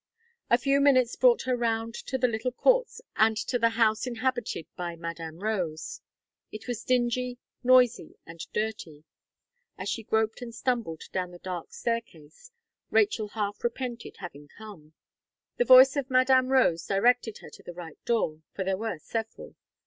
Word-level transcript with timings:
A 0.49 0.57
few 0.57 0.81
minutes 0.81 1.15
brought 1.15 1.43
her 1.43 1.55
round 1.55 1.93
to 1.93 2.17
the 2.17 2.27
little 2.27 2.51
courts 2.51 3.01
and 3.17 3.37
to 3.37 3.59
the 3.59 3.69
house 3.69 4.07
inhabited 4.07 4.65
by 4.75 4.95
Madame 4.95 5.37
Rose. 5.37 6.01
It 6.51 6.67
was 6.67 6.83
dingy, 6.83 7.37
noisy, 7.63 8.15
and 8.25 8.39
dirty; 8.51 9.03
and 9.77 9.83
as 9.83 9.89
she 9.89 10.01
groped 10.01 10.41
and 10.41 10.55
stumbled 10.55 11.03
down 11.11 11.29
the 11.29 11.37
dark 11.37 11.71
staircase, 11.71 12.49
Rachel 12.89 13.27
half 13.27 13.63
repented 13.63 14.17
haying 14.17 14.47
come. 14.57 14.93
The 15.57 15.65
voice 15.65 15.95
of 15.95 16.09
Madame 16.09 16.47
Rose 16.47 16.83
directed 16.87 17.37
her 17.41 17.51
to 17.51 17.61
the 17.61 17.75
right 17.75 18.03
door 18.03 18.41
for 18.55 18.63
there 18.63 18.77
were 18.79 18.97
several. 18.97 19.53